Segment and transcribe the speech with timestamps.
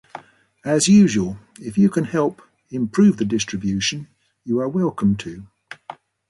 [0.65, 4.07] As usual, if you can help improve the distribution,
[4.43, 5.45] you are welcome to.